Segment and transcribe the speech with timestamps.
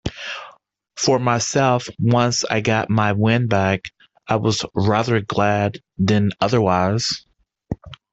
[0.97, 3.91] For myself, once I got my wind back,
[4.27, 7.23] I was rather glad than otherwise.